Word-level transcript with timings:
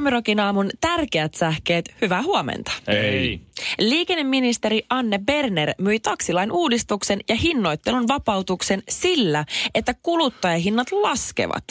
Suomirokin 0.00 0.40
aamun 0.40 0.70
tärkeät 0.80 1.34
sähkeet, 1.34 1.94
hyvää 2.00 2.22
huomenta. 2.22 2.72
Ei. 2.88 3.40
Liikenneministeri 3.78 4.82
Anne 4.90 5.18
Berner 5.18 5.74
myi 5.78 6.00
taksilain 6.00 6.52
uudistuksen 6.52 7.20
ja 7.28 7.34
hinnoittelun 7.34 8.08
vapautuksen 8.08 8.82
sillä, 8.88 9.44
että 9.74 9.94
kuluttajahinnat 10.02 10.92
laskevat. 10.92 11.64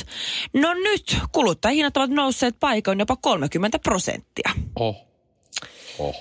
No 0.53 0.73
nyt 0.73 1.17
kuluttajahinnat 1.31 1.97
ovat 1.97 2.09
nousseet 2.09 2.55
paikoin 2.59 2.99
jopa 2.99 3.15
30 3.15 3.79
prosenttia. 3.79 4.51
Oh. 4.75 4.95
Oh. 5.99 6.15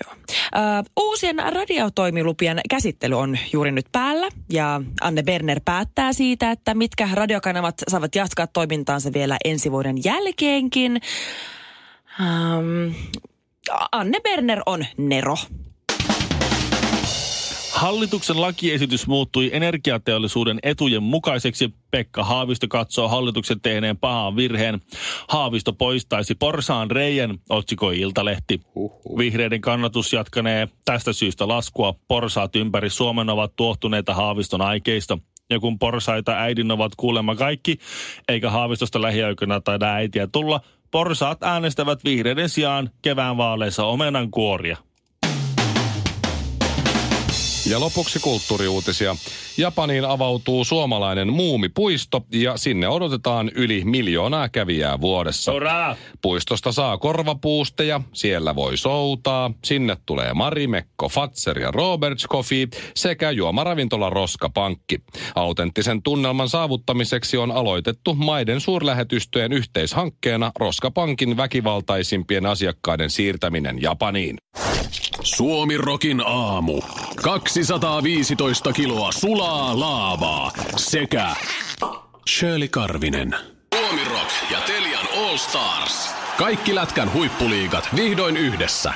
Joo. 0.00 0.14
Ö, 0.54 0.90
uusien 1.00 1.36
radiotoimilupien 1.48 2.60
käsittely 2.70 3.14
on 3.14 3.38
juuri 3.52 3.72
nyt 3.72 3.86
päällä 3.92 4.28
ja 4.52 4.80
Anne 5.00 5.22
Berner 5.22 5.60
päättää 5.64 6.12
siitä, 6.12 6.50
että 6.50 6.74
mitkä 6.74 7.08
radiokanavat 7.14 7.74
saavat 7.88 8.14
jatkaa 8.14 8.46
toimintaansa 8.46 9.12
vielä 9.12 9.36
ensi 9.44 9.72
vuoden 9.72 10.04
jälkeenkin. 10.04 11.00
Ähm, 12.20 12.94
Anne 13.92 14.20
Berner 14.20 14.62
on 14.66 14.86
Nero. 14.96 15.36
Hallituksen 17.82 18.40
lakiesitys 18.40 19.06
muuttui 19.06 19.50
energiateollisuuden 19.52 20.58
etujen 20.62 21.02
mukaiseksi. 21.02 21.74
Pekka 21.90 22.24
Haavisto 22.24 22.68
katsoo 22.68 23.08
hallituksen 23.08 23.60
tehneen 23.60 23.98
pahan 23.98 24.36
virheen. 24.36 24.80
Haavisto 25.28 25.72
poistaisi 25.72 26.34
porsaan 26.34 26.90
reijän, 26.90 27.38
otsikoi 27.50 28.00
Iltalehti. 28.00 28.60
Vihreiden 29.18 29.60
kannatus 29.60 30.12
jatkanee 30.12 30.68
tästä 30.84 31.12
syystä 31.12 31.48
laskua. 31.48 31.94
Porsaat 32.08 32.56
ympäri 32.56 32.90
Suomen 32.90 33.30
ovat 33.30 33.52
tuohtuneita 33.56 34.14
Haaviston 34.14 34.62
aikeista. 34.62 35.18
Ja 35.50 35.60
kun 35.60 35.78
porsaita 35.78 36.32
äidin 36.32 36.70
ovat 36.70 36.92
kuulemma 36.96 37.36
kaikki, 37.36 37.78
eikä 38.28 38.50
Haavistosta 38.50 39.02
lähiaikoina 39.02 39.60
taida 39.60 39.92
äitiä 39.92 40.26
tulla, 40.26 40.60
porsaat 40.90 41.42
äänestävät 41.42 42.04
vihreiden 42.04 42.48
sijaan 42.48 42.90
kevään 43.02 43.36
vaaleissa 43.36 43.84
omenan 43.84 44.30
kuoria. 44.30 44.76
Ja 47.72 47.80
lopuksi 47.80 48.18
kulttuuriuutisia. 48.18 49.16
Japaniin 49.56 50.04
avautuu 50.04 50.64
suomalainen 50.64 51.32
muumipuisto 51.32 52.24
ja 52.32 52.56
sinne 52.56 52.88
odotetaan 52.88 53.50
yli 53.54 53.84
miljoonaa 53.84 54.48
kävijää 54.48 55.00
vuodessa. 55.00 55.52
Hurraa! 55.52 55.96
Puistosta 56.22 56.72
saa 56.72 56.98
korvapuusteja, 56.98 58.00
siellä 58.12 58.54
voi 58.54 58.76
soutaa, 58.76 59.50
sinne 59.64 59.96
tulee 60.06 60.34
Marimekko, 60.34 61.08
Fatser 61.08 61.58
ja 61.58 61.70
Roberts 61.70 62.26
Coffee 62.26 62.68
sekä 62.94 63.30
juomaravintola 63.30 64.10
Roskapankki. 64.10 64.98
Autenttisen 65.34 66.02
tunnelman 66.02 66.48
saavuttamiseksi 66.48 67.36
on 67.36 67.50
aloitettu 67.50 68.14
maiden 68.14 68.60
suurlähetystöjen 68.60 69.52
yhteishankkeena 69.52 70.52
Roskapankin 70.58 71.36
väkivaltaisimpien 71.36 72.46
asiakkaiden 72.46 73.10
siirtäminen 73.10 73.82
Japaniin. 73.82 74.36
Suomi 75.22 75.76
Rokin 75.76 76.22
aamu. 76.26 76.82
215 77.68 78.72
kiloa 78.72 79.12
sulaa 79.12 79.80
laavaa 79.80 80.52
sekä 80.76 81.28
Shirley 82.30 82.68
Karvinen. 82.68 83.34
Suomi 83.74 84.04
Rock 84.04 84.50
ja 84.50 84.58
Telian 84.66 85.06
All 85.16 85.36
Stars. 85.36 86.10
Kaikki 86.38 86.74
Lätkän 86.74 87.12
huippuliigat 87.12 87.88
vihdoin 87.96 88.36
yhdessä. 88.36 88.94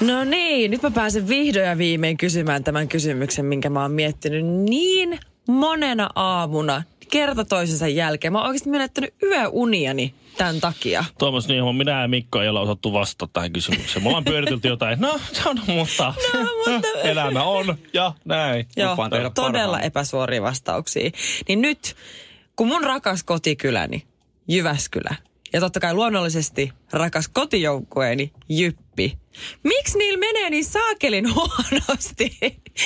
No 0.00 0.24
niin, 0.24 0.70
nyt 0.70 0.82
mä 0.82 0.90
pääsen 0.90 1.28
vihdoin 1.28 1.66
ja 1.66 1.78
viimein 1.78 2.16
kysymään 2.16 2.64
tämän 2.64 2.88
kysymyksen, 2.88 3.44
minkä 3.44 3.70
mä 3.70 3.82
oon 3.82 3.92
miettinyt 3.92 4.46
niin 4.46 5.18
monena 5.48 6.10
aamuna 6.14 6.82
kerta 7.10 7.44
toisensa 7.44 7.88
jälkeen. 7.88 8.32
Mä 8.32 8.38
oon 8.38 8.46
oikeasti 8.46 8.70
menettänyt 8.70 9.14
yöuniani 9.22 10.14
tämän 10.36 10.60
takia. 10.60 11.04
Tuomas 11.18 11.48
Niiholma, 11.48 11.78
minä 11.78 12.02
ja 12.02 12.08
Mikko 12.08 12.42
ei 12.42 12.48
olla 12.48 12.60
osattu 12.60 12.92
vastata 12.92 13.30
tähän 13.32 13.52
kysymykseen. 13.52 14.02
Me 14.02 14.08
ollaan 14.08 14.24
pyöritelty 14.24 14.68
jotain, 14.68 15.00
no 15.00 15.20
se 15.32 15.48
on, 15.48 15.60
mutta, 15.66 16.14
No, 16.34 16.40
mutta- 16.72 16.88
elämä 17.10 17.42
on 17.42 17.78
ja 17.92 18.12
näin. 18.24 18.66
Joo, 18.76 18.90
Lupaan 18.90 19.10
tehdä 19.10 19.30
todella 19.30 19.66
parhaani. 19.66 19.86
epäsuoria 19.86 20.42
vastauksia. 20.42 21.10
Niin 21.48 21.60
nyt, 21.60 21.96
kun 22.56 22.66
mun 22.68 22.84
rakas 22.84 23.22
kotikyläni, 23.24 24.02
Jyväskylä, 24.48 25.14
ja 25.52 25.60
totta 25.60 25.80
kai 25.80 25.94
luonnollisesti 25.94 26.72
rakas 26.92 27.28
kotijoukkueeni, 27.28 28.32
Jyppi. 28.48 29.18
Miksi 29.62 29.98
niillä 29.98 30.18
menee 30.18 30.50
niin 30.50 30.64
saakelin 30.64 31.34
huonosti? 31.34 32.38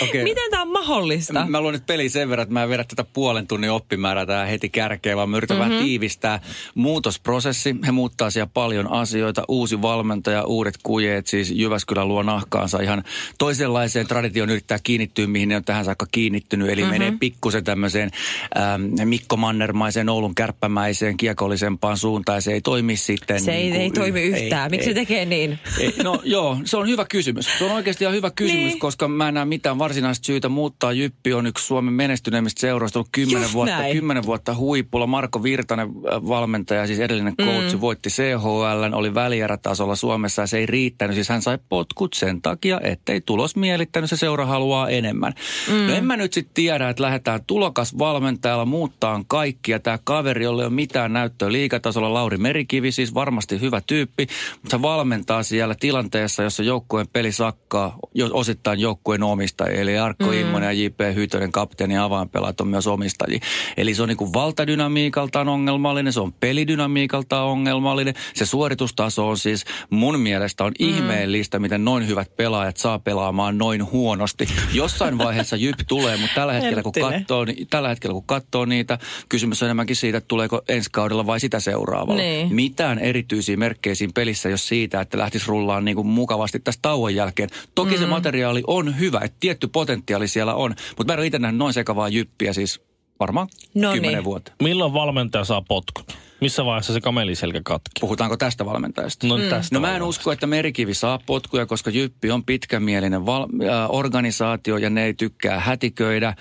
Okei. 0.02 0.24
Miten 0.24 0.50
tämä 0.50 0.62
on 0.62 0.68
mahdollista? 0.68 1.46
Mä 1.46 1.60
luon 1.60 1.74
nyt 1.74 1.86
peli 1.86 2.08
sen 2.08 2.28
verran, 2.28 2.42
että 2.42 2.52
mä 2.52 2.62
en 2.62 2.68
vedä 2.68 2.84
tätä 2.84 3.04
puolen 3.04 3.46
tunnin 3.46 3.70
oppimäärää 3.70 4.26
tähän 4.26 4.48
heti 4.48 4.68
kärkeen, 4.68 5.16
vaan 5.16 5.30
mä 5.30 5.36
yritän 5.36 5.56
mm-hmm. 5.56 5.70
vähän 5.70 5.84
tiivistää. 5.84 6.40
Muutosprosessi, 6.74 7.76
he 7.86 7.92
muuttaa 7.92 8.30
siellä 8.30 8.50
paljon 8.54 8.92
asioita. 8.92 9.44
Uusi 9.48 9.82
valmentaja, 9.82 10.44
uudet 10.44 10.74
kujeet, 10.82 11.26
siis 11.26 11.50
Jyväskylän 11.50 12.08
luo 12.08 12.22
nahkaansa 12.22 12.80
ihan 12.80 13.04
toisenlaiseen 13.38 14.06
traditioon 14.06 14.50
yrittää 14.50 14.78
kiinnittyä, 14.82 15.26
mihin 15.26 15.48
ne 15.48 15.56
on 15.56 15.64
tähän 15.64 15.84
saakka 15.84 16.06
kiinnittynyt. 16.12 16.68
Eli 16.68 16.80
mm-hmm. 16.80 16.94
menee 16.94 17.12
pikkusen 17.20 17.64
tämmöiseen 17.64 18.10
ähm, 18.56 19.08
Mikko 19.08 19.36
Mannermaiseen, 19.36 20.08
Oulun 20.08 20.34
kärppämäiseen, 20.34 21.16
kiekollisempaan 21.16 21.98
suuntaan. 21.98 22.42
Se 22.42 22.52
ei 22.52 22.60
toimi 22.60 22.96
sitten. 22.96 23.40
se 23.40 23.52
ei, 23.52 23.62
niin 23.62 23.72
kuin 23.72 23.82
ei 23.82 23.90
toimi 23.90 24.22
yhtään. 24.22 24.70
Miksi 24.70 24.88
se 24.88 24.94
tekee 24.94 25.24
niin? 25.24 25.58
ei, 25.78 25.94
no 26.02 26.20
joo, 26.24 26.41
se 26.64 26.76
on 26.76 26.88
hyvä 26.88 27.04
kysymys. 27.04 27.48
Se 27.58 27.64
on 27.64 27.70
oikeasti 27.70 28.04
ihan 28.04 28.14
hyvä 28.14 28.30
kysymys, 28.30 28.64
Niin. 28.64 28.78
koska 28.78 29.08
mä 29.08 29.28
en 29.28 29.34
näe 29.34 29.44
mitään 29.44 29.78
varsinaista 29.78 30.26
syytä 30.26 30.48
muuttaa. 30.48 30.92
Jyppi 30.92 31.32
on 31.34 31.46
yksi 31.46 31.66
Suomen 31.66 31.94
menestyneimmistä 31.94 32.60
seuroista, 32.60 32.98
ollut 32.98 33.08
kymmenen 33.12 33.42
Just 33.42 33.54
vuotta, 33.54 33.78
näin. 33.78 33.92
kymmenen 33.96 34.26
vuotta 34.26 34.54
huipulla. 34.54 35.06
Marko 35.06 35.42
Virtanen 35.42 35.86
äh, 35.88 36.22
valmentaja, 36.28 36.86
siis 36.86 37.00
edellinen 37.00 37.36
coachi, 37.36 37.74
mm. 37.74 37.80
voitti 37.80 38.08
CHL, 38.10 38.92
oli 38.92 39.14
välierätasolla 39.14 39.96
Suomessa 39.96 40.42
ja 40.42 40.46
se 40.46 40.58
ei 40.58 40.66
riittänyt. 40.66 41.14
Siis 41.14 41.28
hän 41.28 41.42
sai 41.42 41.58
potkut 41.68 42.14
sen 42.14 42.42
takia, 42.42 42.80
ettei 42.82 43.20
tulos 43.20 43.56
mielittänyt, 43.56 44.10
se 44.10 44.16
seura 44.16 44.46
haluaa 44.46 44.88
enemmän. 44.88 45.32
Mm. 45.70 45.74
No 45.86 45.94
en 45.94 46.04
mä 46.04 46.16
nyt 46.16 46.32
sitten 46.32 46.54
tiedä, 46.54 46.88
että 46.88 47.02
lähdetään 47.02 47.40
tulokasvalmentajalla 47.46 48.64
muuttaa 48.64 49.24
kaikkia. 49.26 49.78
Tämä 49.78 49.98
kaveri, 50.04 50.44
jolle 50.44 50.62
ei 50.62 50.66
ole 50.66 50.74
mitään 50.74 51.12
näyttöä 51.12 51.52
liikatasolla, 51.52 52.14
Lauri 52.14 52.36
Merikivi, 52.38 52.92
siis 52.92 53.14
varmasti 53.14 53.60
hyvä 53.60 53.80
tyyppi, 53.86 54.26
mutta 54.62 54.76
se 54.76 54.82
valmentaa 54.82 55.42
siellä 55.42 55.74
tilanteessa, 55.80 56.31
jossa 56.40 56.62
joukkueen 56.62 57.08
peli 57.12 57.32
sakkaa, 57.32 57.98
osittain 58.32 58.80
joukkueen 58.80 59.22
omistajia, 59.22 59.80
eli 59.80 59.98
Arkko 59.98 60.26
mm. 60.26 60.32
Immonen 60.32 60.66
ja 60.66 60.72
J.P. 60.72 61.00
Hytönen, 61.14 61.52
kapteeni 61.52 61.94
ja 61.94 62.04
avainpelaat 62.04 62.60
on 62.60 62.68
myös 62.68 62.86
omistajia. 62.86 63.40
Eli 63.76 63.94
se 63.94 64.02
on 64.02 64.08
niin 64.08 64.16
kuin 64.16 64.32
valtadynamiikaltaan 64.32 65.48
ongelmallinen, 65.48 66.12
se 66.12 66.20
on 66.20 66.32
pelidynamiikaltaan 66.32 67.46
ongelmallinen, 67.46 68.14
se 68.34 68.46
suoritustaso 68.46 69.28
on 69.28 69.38
siis 69.38 69.64
mun 69.90 70.20
mielestä 70.20 70.64
on 70.64 70.72
mm. 70.80 70.88
ihmeellistä, 70.88 71.58
miten 71.58 71.84
noin 71.84 72.06
hyvät 72.06 72.36
pelaajat 72.36 72.76
saa 72.76 72.98
pelaamaan 72.98 73.58
noin 73.58 73.90
huonosti. 73.90 74.48
Jossain 74.72 75.18
vaiheessa 75.18 75.56
Jyp 75.56 75.78
tulee, 75.88 76.16
mutta 76.16 76.34
tällä 76.34 76.52
hetkellä 76.52 76.82
kun 76.82 76.92
katsoo, 76.92 77.46
tällä 77.70 77.88
hetkellä 77.88 78.14
kun 78.14 78.24
katsoo 78.24 78.64
niitä, 78.64 78.98
kysymys 79.28 79.62
on 79.62 79.66
enemmänkin 79.66 79.96
siitä, 79.96 80.18
että 80.18 80.28
tuleeko 80.28 80.62
ensi 80.68 80.88
kaudella 80.92 81.26
vai 81.26 81.40
sitä 81.40 81.60
seuraavalla. 81.60 82.22
Niin. 82.22 82.54
Mitään 82.54 82.98
erityisiä 82.98 83.56
merkkejä 83.56 83.94
siinä 83.94 84.12
pelissä, 84.14 84.48
jos 84.48 84.68
siitä, 84.68 85.00
että 85.00 85.18
lähtisi 85.18 85.46
rullaan 85.48 85.84
niin 85.84 85.96
kuin 85.96 86.06
mukavasti 86.12 86.60
tästä 86.60 86.82
tauon 86.82 87.14
jälkeen. 87.14 87.48
Toki 87.74 87.94
mm. 87.94 87.98
se 87.98 88.06
materiaali 88.06 88.62
on 88.66 88.98
hyvä, 88.98 89.20
että 89.24 89.36
tietty 89.40 89.66
potentiaali 89.66 90.28
siellä 90.28 90.54
on, 90.54 90.74
mutta 90.98 91.04
mä 91.04 91.12
en 91.12 91.18
ole 91.18 91.26
itse 91.26 91.38
nähnyt 91.38 91.58
noin 91.58 91.72
sekavaa 91.74 92.08
jyppiä 92.08 92.52
siis 92.52 92.80
varmaan 93.20 93.48
No 93.74 93.92
kymmenen 93.92 94.16
niin. 94.16 94.24
vuotta. 94.24 94.52
Milloin 94.62 94.92
valmentaja 94.92 95.44
saa 95.44 95.62
potkut? 95.62 96.16
Missä 96.42 96.64
vaiheessa 96.64 96.92
se 96.92 97.00
kameliselkä 97.00 97.60
katki? 97.64 97.90
Puhutaanko 98.00 98.36
tästä 98.36 98.64
valmentajasta? 98.66 99.26
No, 99.26 99.38
tästä 99.38 99.74
No 99.74 99.80
mä 99.80 99.86
en 99.86 99.92
valmentajasta. 99.92 100.08
usko, 100.08 100.32
että 100.32 100.46
Merikivi 100.46 100.94
saa 100.94 101.18
potkuja, 101.26 101.66
koska 101.66 101.90
Jyppi 101.90 102.30
on 102.30 102.44
pitkämielinen 102.44 103.26
val- 103.26 103.42
äh, 103.62 103.86
organisaatio 103.88 104.76
ja 104.76 104.90
ne 104.90 105.04
ei 105.04 105.14
tykkää 105.14 105.60
hätiköidä 105.60 106.34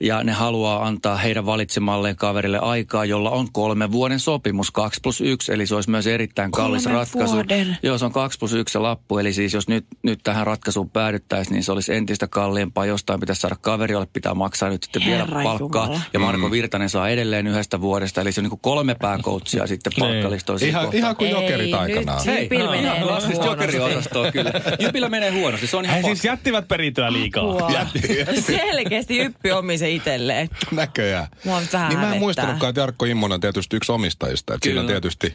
ja 0.00 0.24
ne 0.24 0.32
haluaa 0.32 0.86
antaa 0.86 1.16
heidän 1.16 1.46
valitsemalleen 1.46 2.16
kaverille 2.16 2.58
aikaa, 2.58 3.04
jolla 3.04 3.30
on 3.30 3.52
kolme 3.52 3.92
vuoden 3.92 4.20
sopimus, 4.20 4.70
2 4.70 5.00
plus 5.02 5.20
1, 5.20 5.52
eli 5.52 5.66
se 5.66 5.74
olisi 5.74 5.90
myös 5.90 6.06
erittäin 6.06 6.50
kallis 6.50 6.82
Kolmen 6.84 6.98
ratkaisu. 7.00 7.34
vuoden. 7.34 7.76
Joo, 7.82 7.98
se 7.98 8.04
on 8.04 8.12
2 8.12 8.38
plus 8.38 8.52
1 8.52 8.72
se 8.72 8.78
lappu, 8.78 9.18
eli 9.18 9.32
siis 9.32 9.54
jos 9.54 9.68
nyt, 9.68 9.86
nyt 10.02 10.20
tähän 10.24 10.46
ratkaisuun 10.46 10.90
päädyttäisiin, 10.90 11.54
niin 11.54 11.64
se 11.64 11.72
olisi 11.72 11.94
entistä 11.94 12.26
kalliimpaa. 12.28 12.86
Jostain 12.86 13.20
pitäisi 13.20 13.40
saada 13.40 13.56
kaveri, 13.60 13.92
jolle 13.92 14.06
pitää 14.12 14.34
maksaa 14.34 14.68
nyt 14.68 14.82
sitten 14.82 15.02
vielä 15.06 15.18
Herra 15.18 15.42
palkkaa. 15.42 15.84
Jumala. 15.84 16.00
Ja 16.12 16.20
Marko 16.20 16.50
Virtanen 16.50 16.90
saa 16.90 17.08
edelleen 17.08 17.46
yhdestä 17.46 17.80
vuodesta, 17.80 18.20
eli 18.20 18.32
se 18.32 18.40
on 18.40 18.42
niin 18.42 18.50
kuin 18.50 18.60
kolme 18.60 18.94
pääkoutta 18.94 19.43
coachia 19.44 19.66
sitten 19.66 19.92
palkkalistoon. 19.98 20.58
Ihan, 20.62 20.88
ihan 20.92 21.16
kuin 21.16 21.28
Ei, 21.28 21.42
jokerit 21.42 21.66
nyt 21.66 21.74
aikanaan. 21.74 22.24
Hei, 22.26 22.42
Jypillä 22.42 22.70
menee 22.70 23.00
nyt 23.00 23.08
siis 23.08 23.38
huonosti. 23.38 23.46
jokeriosastoa 23.46 24.32
kyllä. 24.32 24.52
Jypillä 24.78 25.08
menee 25.08 25.30
huonosti, 25.30 25.66
se 25.66 25.76
on 25.76 25.84
ihan 25.84 25.96
He 25.96 26.02
siis 26.02 26.24
jättivät 26.24 26.68
perintöä 26.68 27.12
liikaa. 27.12 27.44
Apua. 27.44 27.70
Jätti. 27.70 28.00
Selkeästi 28.40 29.16
Jyppi 29.16 29.52
omi 29.52 29.78
se 29.78 29.90
itselleen. 29.90 30.48
Näköjään. 30.70 31.26
Mua 31.44 31.60
nyt 31.60 31.72
vähän 31.72 31.88
niin 31.88 31.98
mä 31.98 32.12
en 32.12 32.18
muistanutkaan, 32.18 32.70
että 32.70 32.80
Jarkko 32.80 33.04
Immonen 33.04 33.34
on 33.34 33.40
tietysti 33.40 33.76
yksi 33.76 33.92
omistajista. 33.92 34.54
Että 34.54 34.64
siinä 34.64 34.80
on 34.80 34.86
tietysti, 34.86 35.34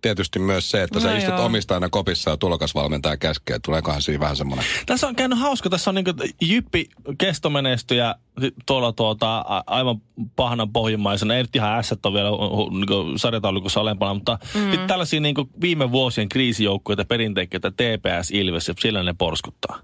tietysti 0.00 0.38
myös 0.38 0.70
se, 0.70 0.82
että 0.82 0.98
No 0.98 1.02
sä 1.02 1.16
istut 1.16 1.34
joo. 1.34 1.44
omistajana 1.44 1.88
kopissa 1.88 2.30
ja 2.30 2.36
tulokasvalmentaja 2.36 3.16
käskee. 3.16 3.58
Tuleekohan 3.64 4.02
siinä 4.02 4.20
vähän 4.20 4.36
semmoinen... 4.36 4.66
Tässä 4.86 5.08
on 5.08 5.16
käynyt 5.16 5.38
hauska. 5.38 5.70
Tässä 5.70 5.90
on 5.90 5.94
niin 5.94 6.04
Jyppi 6.40 6.88
kestomenestyjä 7.18 8.14
tuolla 8.66 8.92
tuota, 8.92 9.38
a- 9.38 9.64
aivan 9.66 10.02
pahana 10.36 10.68
pohjimmaisena. 10.72 11.34
Ei 11.34 11.42
nyt 11.42 11.56
ihan 11.56 11.78
ässät 11.78 12.06
ole 12.06 12.14
vielä 12.14 12.30
niin 12.30 13.18
sarjataulukossa 13.18 13.80
alempana, 13.80 14.14
mutta 14.14 14.38
mm. 14.54 14.60
sitten 14.60 14.86
tällaisia 14.86 15.20
niin 15.20 15.36
viime 15.60 15.92
vuosien 15.92 16.28
kriisijoukkueita, 16.28 17.04
perinteikkeitä, 17.04 17.70
TPS, 17.70 18.30
Ilves, 18.30 18.68
ja 18.68 18.74
siellä 18.78 19.02
ne 19.02 19.14
porskuttaa 19.18 19.80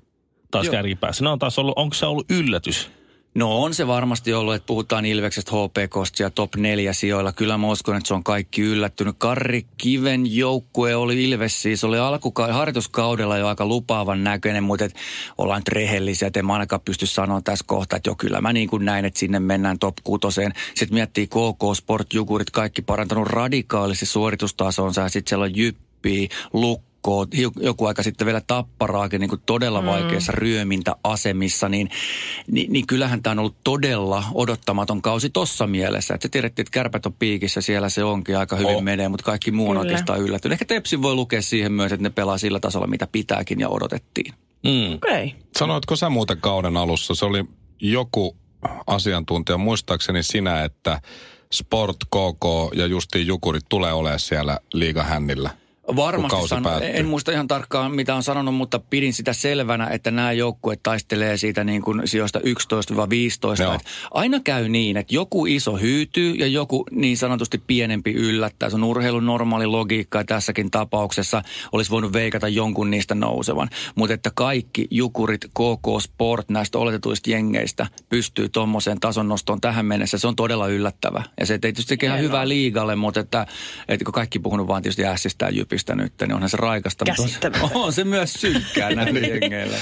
taas 0.50 0.66
Joo. 0.66 0.72
kärkipäässä. 0.72 1.24
Ne 1.24 1.30
on 1.30 1.38
taas 1.38 1.58
ollut, 1.58 1.78
onko 1.78 1.94
se 1.94 2.06
ollut 2.06 2.30
yllätys? 2.30 2.90
No 3.36 3.62
on 3.62 3.74
se 3.74 3.86
varmasti 3.86 4.34
ollut, 4.34 4.54
että 4.54 4.66
puhutaan 4.66 5.06
Ilveksestä, 5.06 5.52
HPKsta 5.52 6.22
ja 6.22 6.30
top 6.30 6.56
neljä 6.56 6.92
sijoilla. 6.92 7.32
Kyllä 7.32 7.58
mä 7.58 7.66
uskon, 7.66 7.96
että 7.96 8.08
se 8.08 8.14
on 8.14 8.24
kaikki 8.24 8.62
yllättynyt. 8.62 9.16
Karri 9.18 9.66
Kiven 9.76 10.36
joukkue 10.36 10.96
oli 10.96 11.24
Ilves 11.24 11.62
siis, 11.62 11.84
oli 11.84 11.98
alkuka- 11.98 12.52
harjoituskaudella 12.52 13.38
jo 13.38 13.48
aika 13.48 13.66
lupaavan 13.66 14.24
näköinen, 14.24 14.64
mutta 14.64 14.84
et 14.84 14.94
ollaan 15.38 15.60
nyt 15.60 15.68
rehellisiä, 15.68 16.28
että 16.28 16.40
en 16.40 16.46
mä 16.46 16.52
ainakaan 16.52 16.80
pysty 16.80 17.06
sanoa 17.06 17.40
tässä 17.40 17.64
kohtaa, 17.68 17.96
että 17.96 18.10
jo 18.10 18.14
kyllä 18.14 18.40
mä 18.40 18.52
niin 18.52 18.68
kuin 18.68 18.84
näin, 18.84 19.04
että 19.04 19.20
sinne 19.20 19.40
mennään 19.40 19.78
top 19.78 19.96
kutoseen. 20.04 20.52
Sitten 20.74 20.94
miettii 20.94 21.26
KK 21.26 21.76
Sport 21.76 22.14
Jukurit, 22.14 22.50
kaikki 22.50 22.82
parantanut 22.82 23.26
radikaalisti 23.26 24.06
suoritustasonsa 24.06 25.00
ja 25.00 25.08
sitten 25.08 25.28
siellä 25.28 25.44
on 25.44 25.56
Jyppi, 25.56 26.28
Lukko, 26.52 26.85
joku 27.60 27.86
aika 27.86 28.02
sitten 28.02 28.26
vielä 28.26 28.42
tapparaakin 28.46 29.20
niin 29.20 29.28
kuin 29.28 29.42
todella 29.46 29.80
mm. 29.80 29.86
vaikeissa 29.86 30.32
ryömintäasemissa, 30.32 31.68
niin, 31.68 31.90
niin, 32.50 32.72
niin 32.72 32.86
kyllähän 32.86 33.22
tämä 33.22 33.32
on 33.32 33.38
ollut 33.38 33.56
todella 33.64 34.24
odottamaton 34.34 35.02
kausi 35.02 35.30
tossa 35.30 35.66
mielessä. 35.66 36.14
Että 36.14 36.22
se 36.22 36.28
tiedettiin, 36.28 36.64
että 36.64 36.74
kärpät 36.74 37.06
on 37.06 37.12
piikissä, 37.12 37.60
siellä 37.60 37.88
se 37.88 38.04
onkin 38.04 38.38
aika 38.38 38.56
hyvin 38.56 38.76
Oh. 38.76 38.82
menee, 38.82 39.08
mutta 39.08 39.24
kaikki 39.24 39.50
muu 39.50 39.70
on 39.70 39.76
oikeastaan 39.76 40.20
yllättynyt. 40.20 40.52
Ehkä 40.52 40.64
Tepsi 40.64 41.02
voi 41.02 41.14
lukea 41.14 41.42
siihen 41.42 41.72
myös, 41.72 41.92
että 41.92 42.02
ne 42.02 42.10
pelaa 42.10 42.38
sillä 42.38 42.60
tasolla, 42.60 42.86
mitä 42.86 43.06
pitääkin 43.06 43.60
ja 43.60 43.68
odotettiin. 43.68 44.34
Mm. 44.64 44.94
Okei. 44.94 45.34
Sanoitko 45.58 45.96
sä 45.96 46.10
muuten 46.10 46.40
kauden 46.40 46.76
alussa, 46.76 47.14
se 47.14 47.24
oli 47.24 47.44
joku 47.80 48.36
asiantuntija, 48.86 49.58
muistaakseni 49.58 50.22
sinä, 50.22 50.64
että 50.64 51.00
Sport, 51.52 51.96
KK 51.96 52.74
ja 52.74 52.86
justiin 52.86 53.26
Jukurit 53.26 53.64
tulee 53.68 53.92
olemaan 53.92 54.20
siellä 54.20 54.58
liigahännillä? 54.72 55.50
Varmasti 55.96 56.54
päättyy. 56.62 56.90
en 56.94 57.06
muista 57.06 57.32
ihan 57.32 57.48
tarkkaan 57.48 57.92
mitä 57.94 58.14
on 58.14 58.22
sanonut, 58.22 58.54
mutta 58.54 58.78
pidin 58.78 59.12
sitä 59.12 59.32
selvänä, 59.32 59.88
että 59.88 60.10
nämä 60.10 60.32
joukkueet 60.32 60.80
taistelee 60.82 61.36
siitä 61.36 61.64
niin 61.64 61.82
kuin 61.82 62.02
sijoista 62.04 62.38
11-15. 62.38 62.42
Joo. 63.62 63.72
Et 63.72 63.80
aina 64.10 64.40
käy 64.40 64.68
niin, 64.68 64.96
että 64.96 65.14
joku 65.14 65.46
iso 65.46 65.76
hyytyy 65.76 66.34
ja 66.34 66.46
joku 66.46 66.84
niin 66.90 67.16
sanotusti 67.16 67.62
pienempi 67.66 68.12
yllättää. 68.12 68.70
Se 68.70 68.76
on 68.76 68.84
urheilun 68.84 69.26
normaali 69.26 69.66
logiikka 69.66 70.18
ja 70.18 70.24
tässäkin 70.24 70.70
tapauksessa 70.70 71.42
olisi 71.72 71.90
voinut 71.90 72.12
veikata 72.12 72.48
jonkun 72.48 72.90
niistä 72.90 73.14
nousevan. 73.14 73.68
Mutta 73.94 74.14
että 74.14 74.30
kaikki 74.34 74.86
jukurit, 74.90 75.44
KK 75.44 76.00
Sport 76.00 76.48
näistä 76.48 76.78
oletetuista 76.78 77.30
jengeistä 77.30 77.86
pystyy 78.08 78.48
tuommoiseen 78.48 79.00
tason 79.00 79.28
nostoon 79.28 79.60
tähän 79.60 79.86
mennessä. 79.86 80.18
Se 80.18 80.26
on 80.26 80.36
todella 80.36 80.68
yllättävä. 80.68 81.22
Ja 81.40 81.46
se 81.46 81.58
tietysti 81.58 81.88
tekee 81.88 82.06
ihan 82.06 82.20
hyvää 82.20 82.48
liigalle, 82.48 82.96
mutta 82.96 83.20
että, 83.20 83.46
että 83.88 84.04
kun 84.04 84.14
kaikki 84.14 84.38
puhunut 84.38 84.68
vaan 84.68 84.82
tietysti 84.82 85.06
ässistä 85.06 85.44
ja 85.44 85.50
jypistä 85.76 85.94
nyt, 85.94 86.12
niin 86.20 86.34
onhan 86.34 86.50
se 86.50 86.56
raikasta. 86.56 87.04
mutta 87.18 87.50
on. 87.62 87.70
On 87.74 87.92
se 87.92 88.04
myös 88.04 88.32
synkkää 88.32 88.94
näille 88.94 89.20
jengeille. 89.20 89.76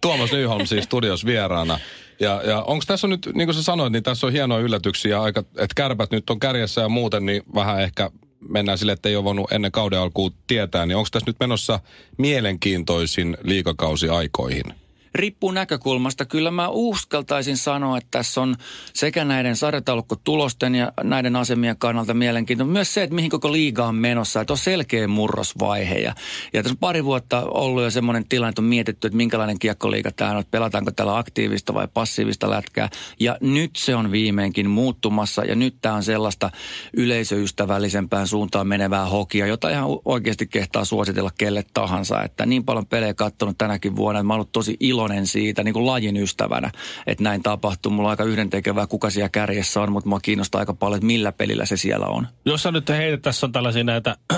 Tuomas 0.00 0.32
Nyholm 0.32 0.66
siis 0.66 0.84
studios 0.84 1.26
vieraana. 1.26 1.78
Ja, 2.20 2.42
ja 2.44 2.62
onko 2.62 2.84
tässä 2.86 3.06
nyt, 3.06 3.28
niin 3.34 3.46
kuin 3.46 3.54
sä 3.54 3.62
sanoit, 3.62 3.92
niin 3.92 4.02
tässä 4.02 4.26
on 4.26 4.32
hienoja 4.32 4.64
yllätyksiä, 4.64 5.22
aika, 5.22 5.40
että 5.40 5.74
kärpät 5.76 6.10
nyt 6.10 6.30
on 6.30 6.40
kärjessä 6.40 6.80
ja 6.80 6.88
muuten, 6.88 7.26
niin 7.26 7.42
vähän 7.54 7.80
ehkä 7.80 8.10
mennään 8.48 8.78
sille, 8.78 8.92
että 8.92 9.08
ei 9.08 9.16
ole 9.16 9.24
voinut 9.24 9.52
ennen 9.52 9.72
kauden 9.72 9.98
alkuun 9.98 10.34
tietää, 10.46 10.86
niin 10.86 10.96
onko 10.96 11.08
tässä 11.12 11.30
nyt 11.30 11.40
menossa 11.40 11.80
mielenkiintoisin 12.18 13.36
liikakausi 13.42 14.08
aikoihin? 14.08 14.85
Riippuu 15.16 15.50
näkökulmasta. 15.50 16.24
Kyllä 16.24 16.50
mä 16.50 16.68
uskaltaisin 16.68 17.56
sanoa, 17.56 17.98
että 17.98 18.08
tässä 18.10 18.40
on 18.40 18.56
sekä 18.94 19.24
näiden 19.24 19.56
sarjataulukkotulosten 19.56 20.74
ja 20.74 20.92
näiden 21.02 21.36
asemien 21.36 21.76
kannalta 21.78 22.14
mielenkiintoista. 22.14 22.72
Myös 22.72 22.94
se, 22.94 23.02
että 23.02 23.14
mihin 23.14 23.30
koko 23.30 23.52
liiga 23.52 23.86
on 23.86 23.94
menossa. 23.94 24.40
Että 24.40 24.52
on 24.52 24.58
selkeä 24.58 25.08
murrosvaihe. 25.08 25.94
Ja, 25.94 26.14
ja 26.52 26.62
tässä 26.62 26.74
on 26.74 26.78
pari 26.78 27.04
vuotta 27.04 27.42
ollut 27.42 27.82
jo 27.82 27.90
semmoinen 27.90 28.28
tilanne, 28.28 28.48
että 28.48 28.62
on 28.62 28.66
mietitty, 28.66 29.06
että 29.06 29.16
minkälainen 29.16 29.58
kiekkoliiga 29.58 30.10
tämä 30.12 30.30
on. 30.30 30.38
Että 30.38 30.50
pelataanko 30.50 30.90
täällä 30.90 31.18
aktiivista 31.18 31.74
vai 31.74 31.88
passiivista 31.94 32.50
lätkää. 32.50 32.88
Ja 33.20 33.38
nyt 33.40 33.76
se 33.76 33.96
on 33.96 34.10
viimeinkin 34.10 34.70
muuttumassa. 34.70 35.44
Ja 35.44 35.54
nyt 35.54 35.76
tämä 35.82 35.94
on 35.94 36.02
sellaista 36.02 36.50
yleisöystävällisempään 36.92 38.28
suuntaan 38.28 38.66
menevää 38.66 39.06
hokia, 39.06 39.46
jota 39.46 39.70
ihan 39.70 39.84
oikeasti 40.04 40.46
kehtaa 40.46 40.84
suositella 40.84 41.30
kelle 41.38 41.64
tahansa. 41.74 42.22
Että 42.22 42.46
niin 42.46 42.64
paljon 42.64 42.86
pelejä 42.86 43.14
katsonut 43.14 43.58
tänäkin 43.58 43.96
vuonna, 43.96 44.20
että 44.20 44.26
mä 44.26 44.32
oon 44.32 44.38
ollut 44.38 44.52
tosi 44.52 44.76
iloinen 44.80 45.05
siitä 45.24 45.62
niin 45.62 45.72
kuin 45.72 45.86
lajin 45.86 46.16
ystävänä, 46.16 46.70
että 47.06 47.24
näin 47.24 47.42
tapahtuu. 47.42 47.92
Mulla 47.92 48.08
on 48.08 48.10
aika 48.10 48.24
yhdentekevää, 48.24 48.86
kuka 48.86 49.10
siellä 49.10 49.28
kärjessä 49.28 49.80
on, 49.80 49.92
mutta 49.92 50.08
mua 50.08 50.20
kiinnostaa 50.20 50.58
aika 50.58 50.74
paljon, 50.74 50.96
että 50.96 51.06
millä 51.06 51.32
pelillä 51.32 51.66
se 51.66 51.76
siellä 51.76 52.06
on. 52.06 52.26
Jos 52.44 52.62
sä 52.62 52.72
nyt 52.72 52.88
heität, 52.88 53.22
tässä 53.22 53.46
on 53.46 53.52
tällaisia 53.52 53.84
näitä 53.84 54.16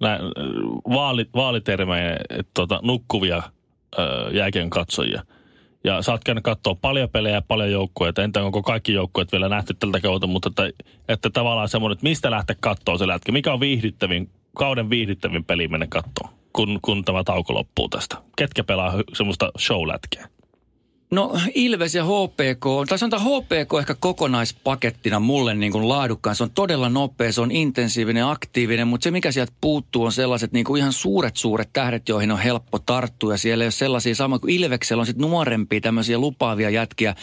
nä, 0.00 0.18
vaali, 0.88 1.26
vaalitermejä, 1.34 2.16
että 2.30 2.50
tota, 2.54 2.80
nukkuvia 2.82 3.42
jääkiekon 4.32 4.70
katsojia. 4.70 5.22
Ja 5.84 6.02
sä 6.02 6.12
oot 6.12 6.24
käynyt 6.24 6.44
katsoa 6.44 6.74
paljon 6.74 7.08
pelejä 7.08 7.34
ja 7.34 7.42
paljon 7.42 7.70
joukkueita. 7.70 8.22
Entä 8.22 8.42
onko 8.42 8.62
kaikki 8.62 8.92
joukkueet 8.92 9.32
vielä 9.32 9.48
nähty 9.48 9.74
tältä 9.74 10.00
kautta, 10.00 10.26
mutta 10.26 10.48
että, 10.48 10.84
että 11.08 11.30
tavallaan 11.30 11.68
semmoinen, 11.68 11.92
että 11.92 12.06
mistä 12.08 12.30
lähteä 12.30 12.56
katsoa 12.60 12.98
se 12.98 13.06
lätkä. 13.06 13.32
Mikä 13.32 13.52
on 13.52 13.60
viihdyttävin, 13.60 14.30
kauden 14.56 14.90
viihdyttävin 14.90 15.44
peli 15.44 15.68
mennä 15.68 15.86
katsoa, 15.86 16.32
kun, 16.52 16.78
kun 16.82 17.04
tämä 17.04 17.24
tauko 17.24 17.54
loppuu 17.54 17.88
tästä? 17.88 18.16
Ketkä 18.36 18.64
pelaa 18.64 18.92
semmoista 19.12 19.52
show-lätkeä? 19.58 20.39
No 21.10 21.32
Ilves 21.54 21.94
ja 21.94 22.04
HPK, 22.04 22.88
tai 22.88 22.98
sanotaan 22.98 23.22
HPK 23.22 23.78
ehkä 23.80 23.94
kokonaispakettina 24.00 25.20
mulle 25.20 25.54
niin 25.54 25.72
kuin 25.72 25.88
laadukkaan. 25.88 26.36
Se 26.36 26.42
on 26.42 26.50
todella 26.50 26.88
nopea, 26.88 27.32
se 27.32 27.40
on 27.40 27.50
intensiivinen, 27.50 28.26
aktiivinen, 28.26 28.88
mutta 28.88 29.04
se 29.04 29.10
mikä 29.10 29.32
sieltä 29.32 29.52
puuttuu 29.60 30.04
on 30.04 30.12
sellaiset 30.12 30.52
niin 30.52 30.64
kuin 30.64 30.78
ihan 30.78 30.92
suuret 30.92 31.36
suuret 31.36 31.68
tähdet, 31.72 32.08
joihin 32.08 32.32
on 32.32 32.38
helppo 32.38 32.78
tarttua. 32.78 33.32
Ja 33.32 33.38
siellä 33.38 33.64
ei 33.64 33.66
ole 33.66 33.70
sellaisia, 33.70 34.14
sama 34.14 34.38
kuin 34.38 34.52
Ilveksellä 34.54 35.00
on 35.00 35.06
sitten 35.06 35.30
nuorempia 35.30 35.80
tämmöisiä 35.80 36.18
lupaavia 36.18 36.70
jätkiä, 36.70 37.14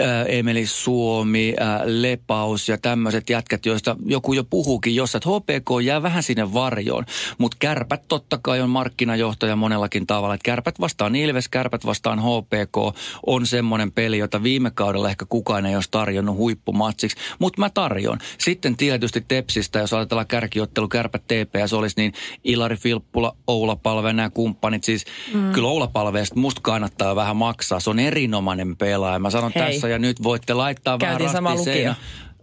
ää, 0.00 0.24
Emeli 0.24 0.66
Suomi, 0.66 1.54
ää, 1.60 1.80
Lepaus 1.84 2.68
ja 2.68 2.78
tämmöiset 2.78 3.30
jätkät, 3.30 3.66
joista 3.66 3.96
joku 4.06 4.32
jo 4.32 4.44
puhuukin 4.44 4.94
jossain. 4.94 5.20
Että 5.20 5.30
HPK 5.30 5.84
jää 5.84 6.02
vähän 6.02 6.22
sinne 6.22 6.52
varjoon, 6.52 7.04
mutta 7.38 7.56
kärpät 7.60 8.02
totta 8.08 8.38
kai 8.42 8.60
on 8.60 8.70
markkinajohtaja 8.70 9.56
monellakin 9.56 10.06
tavalla. 10.06 10.34
Että 10.34 10.44
kärpät 10.44 10.80
vastaan 10.80 11.16
Ilves, 11.16 11.48
kärpät 11.48 11.86
vastaan 11.86 12.18
HPK 12.18 12.96
on 13.26 13.46
semmoinen 13.46 13.92
peli, 13.92 14.18
jota 14.18 14.42
viime 14.42 14.70
kaudella 14.70 15.10
ehkä 15.10 15.26
kukaan 15.28 15.66
ei 15.66 15.74
olisi 15.74 15.90
tarjonnut 15.90 16.36
huippumatsiksi, 16.36 17.16
mutta 17.38 17.60
mä 17.60 17.70
tarjon. 17.70 18.18
Sitten 18.38 18.76
tietysti 18.76 19.24
Tepsistä, 19.28 19.78
jos 19.78 19.92
ajatellaan 19.92 20.26
kärkiottelu, 20.26 20.88
kärpät 20.88 21.22
TPS 21.24 21.72
olisi, 21.72 21.94
niin 21.96 22.12
Ilari 22.44 22.76
Filppula, 22.76 23.36
Oula 23.46 23.76
Palve, 23.76 24.12
nämä 24.12 24.30
kumppanit, 24.30 24.84
siis 24.84 25.04
mm. 25.34 25.52
kyllä 25.52 25.68
Oula 25.68 25.86
Palveesta 25.86 26.40
musta 26.40 26.60
kannattaa 26.60 27.16
vähän 27.16 27.36
maksaa. 27.36 27.80
Se 27.80 27.90
on 27.90 27.98
erinomainen 27.98 28.76
pelaaja. 28.76 29.18
Mä 29.18 29.30
sanon 29.30 29.52
Hei. 29.54 29.72
tässä 29.72 29.88
ja 29.88 29.98
nyt 29.98 30.22
voitte 30.22 30.54
laittaa 30.54 30.98
Käytiin 30.98 31.32
vähän 31.32 31.58
seinään. 31.64 31.96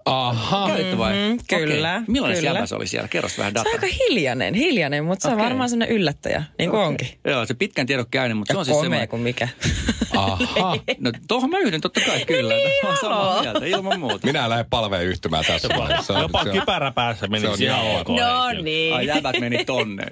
Aha. 0.07 0.67
Kävitte 0.67 0.97
vai? 0.97 1.13
Mhm, 1.13 1.37
kyllä, 1.49 1.95
Okei. 1.95 2.03
Millainen 2.07 2.43
kyllä. 2.43 2.65
se 2.65 2.75
oli 2.75 2.87
siellä? 2.87 3.07
Kerros 3.07 3.37
vähän 3.37 3.53
Se 3.53 3.59
on 3.59 3.65
dataa. 3.65 3.87
aika 3.87 3.97
hiljainen, 4.09 4.53
hiljainen, 4.53 5.05
mutta 5.05 5.21
se 5.21 5.27
on 5.27 5.33
Okei. 5.33 5.45
varmaan 5.45 5.69
sellainen 5.69 5.95
yllättäjä, 5.95 6.43
niin 6.59 6.69
kuin 6.69 6.79
onkin. 6.81 7.07
Joo, 7.27 7.45
se 7.45 7.53
pitkän 7.53 7.85
tiedon 7.87 8.05
käynyt, 8.11 8.37
mutta 8.37 8.53
se 8.53 8.55
Ja 8.55 8.59
on 8.59 8.65
siis 8.65 8.79
semmoinen... 8.79 9.07
kuin 9.09 9.21
mikä. 9.21 9.47
Aha. 10.15 10.77
No 10.99 11.11
tuohon 11.27 11.49
mä 11.49 11.59
yhdyn 11.59 11.81
totta 11.81 12.01
kai 12.05 12.25
kyllä. 12.25 12.53
niin, 12.53 12.71
samaa 13.01 13.23
haloo. 13.25 13.41
mieltä, 13.41 13.65
ilman 13.65 13.99
muuta. 13.99 14.27
Minä 14.27 14.49
lähden 14.49 14.65
palveen 14.69 15.03
yhtymään 15.05 15.45
tässä 15.45 15.67
vaiheessa. 15.77 16.03
Se 16.03 16.13
on- 16.13 16.21
Jopa 16.21 16.43
se 16.43 16.49
on- 16.49 16.59
kypärä 16.59 16.91
päässä 16.91 17.27
meni 17.27 17.41
se 17.41 17.47
on 17.49 17.61
ihan 17.61 17.81
ok. 17.99 18.07
No 18.09 18.61
niin. 18.63 18.95
Ai 18.95 19.05
jäbät 19.07 19.39
meni 19.39 19.65
tonne. 19.65 20.03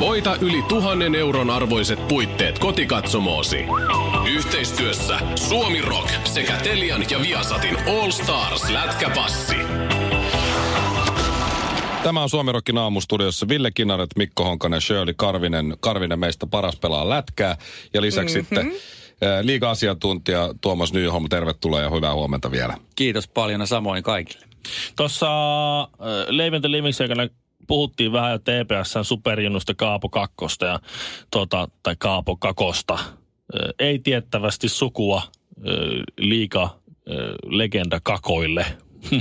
Voita 0.00 0.36
yli 0.40 0.62
tuhannen 0.62 1.14
euron 1.14 1.50
arvoiset 1.50 2.08
puitteet 2.08 2.58
kotikatsomoosi. 2.58 3.64
Yhteistyössä 4.28 5.18
Suomi 5.34 5.80
Rock 5.80 6.26
sekä 6.26 6.56
Telian 6.56 7.04
ja 7.10 7.20
Viasatin 7.22 7.76
All 7.88 8.10
Stars 8.10 8.70
lätkäpassi. 8.70 9.56
Tämä 12.02 12.22
on 12.22 12.30
Suomi 12.30 12.52
Rockin 12.52 12.78
aamustudiossa 12.78 13.48
Ville 13.48 13.70
Kinaret, 13.70 14.10
Mikko 14.16 14.44
Honkanen, 14.44 14.80
Shirley 14.80 15.14
Karvinen. 15.16 15.76
Karvinen 15.80 16.18
meistä 16.18 16.46
paras 16.46 16.76
pelaa 16.76 17.08
lätkää. 17.08 17.56
Ja 17.94 18.02
lisäksi 18.02 18.42
mm-hmm. 18.42 18.70
sitten 18.70 18.80
äh, 19.28 19.44
liiga-asiantuntija 19.44 20.54
Tuomas 20.60 20.92
Nyholm, 20.92 21.28
tervetuloa 21.30 21.80
ja 21.80 21.90
hyvää 21.90 22.14
huomenta 22.14 22.50
vielä. 22.50 22.76
Kiitos 22.96 23.28
paljon 23.28 23.60
ja 23.60 23.66
samoin 23.66 24.02
kaikille. 24.02 24.46
Tuossa 24.96 25.26
äh, 25.80 25.88
Leivente 26.28 26.70
Limiksen 26.70 27.04
aikana 27.04 27.28
puhuttiin 27.66 28.12
vähän 28.12 28.32
jo 28.32 28.38
TPSn 28.38 29.04
superjunnusta 29.04 29.74
Kaapo 29.74 30.08
Kakkosta 30.08 30.66
ja, 30.66 30.80
tota, 31.30 31.68
tai 31.82 31.96
Kaapo 31.98 32.36
Kakosta. 32.36 32.98
Ei 33.78 33.98
tiettävästi 33.98 34.68
sukua 34.68 35.22
liika 36.18 36.78
legenda 37.46 38.00
Kakoille. 38.02 38.66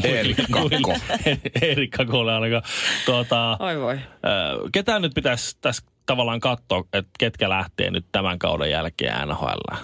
Erik 0.03 0.37
Kakko. 0.51 0.95
Erik 1.61 1.91
Kakolle 1.91 2.33
ainakaan. 2.33 2.63
Tuota, 3.05 3.57
Oi 3.59 3.79
voi. 3.79 3.99
ketään 4.71 5.01
nyt 5.01 5.13
pitäisi 5.15 5.57
tässä 5.61 5.85
tavallaan 6.05 6.39
katsoa, 6.39 6.83
että 6.93 7.11
ketkä 7.19 7.49
lähtee 7.49 7.91
nyt 7.91 8.05
tämän 8.11 8.39
kauden 8.39 8.71
jälkeen 8.71 9.27
NHL? 9.27 9.75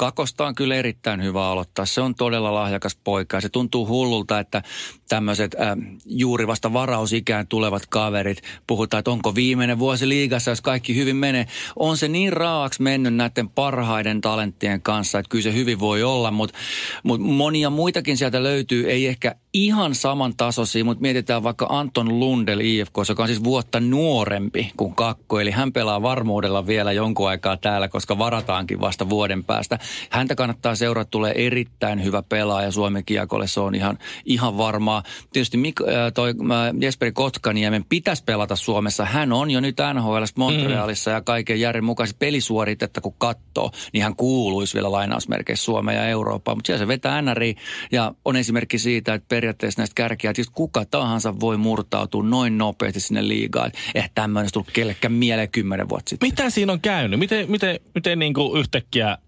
Kakosta 0.00 0.46
on 0.46 0.54
kyllä 0.54 0.74
erittäin 0.74 1.22
hyvä 1.22 1.48
aloittaa. 1.48 1.86
Se 1.86 2.00
on 2.00 2.14
todella 2.14 2.54
lahjakas 2.54 2.96
poika 3.04 3.36
ja 3.36 3.40
se 3.40 3.48
tuntuu 3.48 3.86
hullulta, 3.86 4.38
että 4.38 4.62
tämmöiset 5.08 5.54
äh, 5.54 5.76
juuri 6.06 6.46
vasta 6.46 6.72
varausikään 6.72 7.46
tulevat 7.46 7.86
kaverit 7.86 8.42
puhutaan, 8.66 8.98
että 8.98 9.10
onko 9.10 9.34
viimeinen 9.34 9.78
vuosi 9.78 10.08
liigassa, 10.08 10.50
jos 10.50 10.60
kaikki 10.60 10.96
hyvin 10.96 11.16
menee. 11.16 11.46
On 11.76 11.96
se 11.96 12.08
niin 12.08 12.32
raaaksi 12.32 12.82
mennyt 12.82 13.14
näiden 13.14 13.48
parhaiden 13.48 14.20
talenttien 14.20 14.82
kanssa, 14.82 15.18
että 15.18 15.30
kyllä 15.30 15.42
se 15.42 15.54
hyvin 15.54 15.80
voi 15.80 16.02
olla, 16.02 16.30
mutta 16.30 16.58
mut 17.02 17.20
monia 17.20 17.70
muitakin 17.70 18.16
sieltä 18.16 18.42
löytyy, 18.42 18.90
ei 18.90 19.06
ehkä 19.06 19.34
ihan 19.52 19.94
saman 19.94 20.36
tasoisia, 20.36 20.84
mutta 20.84 21.00
mietitään 21.02 21.42
vaikka 21.42 21.66
Anton 21.68 22.20
Lundel 22.20 22.60
IFK, 22.60 22.94
joka 23.08 23.22
on 23.22 23.28
siis 23.28 23.44
vuotta 23.44 23.80
nuorempi 23.80 24.72
kuin 24.76 24.94
Kakko, 24.94 25.40
eli 25.40 25.50
hän 25.50 25.72
pelaa 25.72 26.02
varmuudella 26.02 26.66
vielä 26.66 26.92
jonkun 26.92 27.28
aikaa 27.28 27.56
täällä, 27.56 27.88
koska 27.88 28.18
varataankin 28.18 28.80
vasta 28.80 29.08
vuoden 29.08 29.44
päästä. 29.44 29.78
Häntä 30.10 30.34
kannattaa 30.34 30.74
seurata, 30.74 31.10
tulee 31.10 31.46
erittäin 31.46 32.04
hyvä 32.04 32.22
pelaaja 32.22 32.72
Suomen 32.72 33.04
kiekolle, 33.04 33.46
se 33.46 33.60
on 33.60 33.74
ihan, 33.74 33.98
ihan 34.24 34.58
varmaa. 34.58 35.02
Tietysti 35.32 35.56
Mik, 35.56 35.80
äh, 35.80 36.12
toi, 36.14 36.28
äh, 36.28 36.74
Jesperi 36.80 37.12
Kotkaniemen 37.12 37.84
pitäisi 37.88 38.24
pelata 38.24 38.56
Suomessa. 38.56 39.04
Hän 39.04 39.32
on 39.32 39.50
jo 39.50 39.60
nyt 39.60 39.76
NHL 39.94 40.24
Montrealissa 40.36 41.10
mm. 41.10 41.14
ja 41.14 41.20
kaiken 41.20 41.60
järjen 41.60 41.84
mukaisesti 41.84 42.18
pelisuoritetta 42.18 43.00
kun 43.00 43.14
katsoo, 43.18 43.70
niin 43.92 44.02
hän 44.02 44.16
kuuluisi 44.16 44.74
vielä 44.74 44.92
lainausmerkeissä 44.92 45.64
Suomeen 45.64 45.96
ja 45.96 46.08
Eurooppaan. 46.08 46.56
Mutta 46.56 46.66
siellä 46.66 46.78
se 46.78 46.88
vetää 46.88 47.22
NRI 47.22 47.54
ja 47.92 48.14
on 48.24 48.36
esimerkki 48.36 48.78
siitä, 48.78 49.14
että 49.14 49.39
periaatteessa 49.40 49.80
näistä 49.80 49.94
kärkiä, 49.94 50.30
että 50.30 50.42
kuka 50.52 50.84
tahansa 50.84 51.40
voi 51.40 51.56
murtautua 51.56 52.22
noin 52.22 52.58
nopeasti 52.58 53.00
sinne 53.00 53.28
liigaan. 53.28 53.72
Eihän 53.94 54.10
tämmöinen 54.14 54.42
olisi 54.42 54.52
tullut 54.52 54.70
kellekään 54.72 55.12
mieleen 55.12 55.48
kymmenen 55.48 55.88
vuotta 55.88 56.10
sitten. 56.10 56.28
Mitä 56.28 56.50
siinä 56.50 56.72
on 56.72 56.80
käynyt? 56.80 57.18
Miten, 57.18 57.50
miten, 57.50 57.80
miten 57.94 58.18
niin 58.18 58.34
kuin 58.34 58.60
yhtäkkiä, 58.60 59.18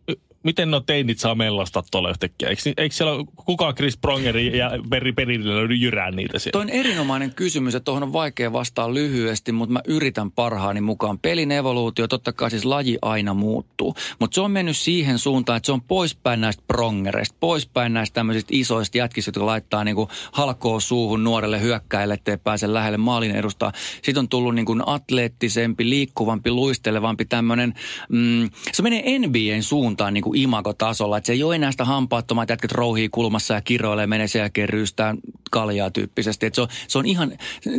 miten 0.43 0.71
no 0.71 0.81
teinit 0.81 1.19
saa 1.19 1.35
mellastaa 1.35 1.83
tuolla 1.91 2.11
yhtäkkiä? 2.11 2.49
Eikö, 2.49 2.63
eikö 2.77 2.95
siellä 2.95 3.25
kukaan 3.37 3.75
Chris 3.75 3.97
Prongeri 3.97 4.59
ja 4.59 4.71
Perri 4.91 5.13
Perillä 5.13 5.75
jyrää 5.81 6.11
niitä 6.11 6.39
siellä? 6.39 6.53
Toi 6.53 6.63
on 6.63 6.69
erinomainen 6.69 7.35
kysymys, 7.35 7.75
että 7.75 7.85
tuohon 7.85 8.03
on 8.03 8.13
vaikea 8.13 8.53
vastaa 8.53 8.95
lyhyesti, 8.95 9.53
mutta 9.53 9.73
mä 9.73 9.81
yritän 9.87 10.31
parhaani 10.31 10.81
mukaan. 10.81 11.19
Pelin 11.19 11.53
evoluutio, 11.53 12.09
totta 12.09 12.33
kai 12.33 12.51
siis 12.51 12.65
laji 12.65 12.99
aina 13.03 13.35
muuttuu, 13.35 13.95
mutta 14.19 14.35
se 14.35 14.41
on 14.41 14.51
mennyt 14.51 14.77
siihen 14.77 15.19
suuntaan, 15.19 15.57
että 15.57 15.67
se 15.67 15.73
on 15.73 15.83
poispäin 15.83 16.41
näistä 16.41 16.63
prongereista, 16.67 17.37
poispäin 17.41 17.93
näistä 17.95 18.15
tämmöisistä 18.15 18.51
isoista 18.53 18.99
jätkistä, 18.99 19.29
jotka 19.29 19.47
laittaa 19.47 19.85
niinku 19.85 20.09
halkoa 20.33 20.81
suuhun 20.81 21.25
nuorelle 21.25 21.61
hyökkäille, 21.61 22.15
ettei 22.15 22.37
pääse 22.37 22.73
lähelle 22.73 22.99
maalin 22.99 23.37
edustaa. 23.37 23.73
Sitten 24.03 24.19
on 24.19 24.29
tullut 24.29 24.55
niinku 24.55 24.77
atleettisempi, 24.87 25.89
liikkuvampi, 25.89 26.51
luistelevampi 26.51 27.25
tämmöinen, 27.25 27.75
mm, 28.09 28.51
se 28.73 28.83
menee 28.83 29.19
NBAn 29.19 29.63
suuntaan 29.63 30.15
niinku 30.15 30.32
imagotasolla, 30.35 31.17
että 31.17 31.27
se 31.27 31.33
ei 31.33 31.43
ole 31.43 31.55
enää 31.55 31.71
sitä 31.71 31.85
hampaattomat 31.85 32.49
jätkät 32.49 32.73
rouhii 32.73 33.09
kulmassa 33.09 33.55
ja 33.55 33.61
kiroilee, 33.61 34.07
menee 34.07 34.29
sen 34.29 34.41
jälkeen 34.41 34.69
ryystään 34.69 35.19
kaljaa 35.51 35.91
tyyppisesti. 35.91 36.47
Että 36.47 36.55
se, 36.55 36.61
on, 36.63 36.69
se 36.89 36.99
on 36.99 37.07
ihan 37.07 37.33